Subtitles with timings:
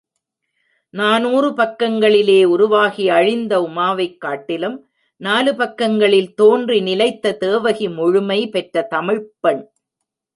[0.93, 4.77] நானூறு பக்கங்களிலே உருவாகி அழிந்த உமாவைக் காட்டிலும்,
[5.21, 9.63] நாலு பக்கங்களில் தோன்றி நிலைத்த தேவகி முழுமை பெற்ற தமிழ்ப்பெண்!